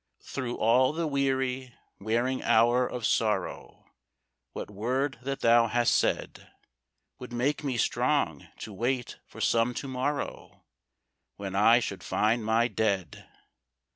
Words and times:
Through 0.23 0.57
all 0.57 0.93
the 0.93 1.05
weary, 1.05 1.75
wearing 1.99 2.41
hour 2.41 2.87
of 2.87 3.05
sorrow, 3.05 3.85
What 4.53 4.71
word 4.71 5.19
that 5.21 5.41
thou 5.41 5.67
hast 5.67 5.93
said, 5.93 6.49
Would 7.19 7.31
make 7.31 7.63
me 7.63 7.77
strong 7.77 8.47
to 8.61 8.73
wait 8.73 9.19
for 9.27 9.39
some 9.39 9.75
to 9.75 9.87
morrow 9.87 10.63
When 11.35 11.53
I 11.55 11.79
should 11.79 12.01
find 12.03 12.43
my 12.43 12.67
dead? 12.67 13.29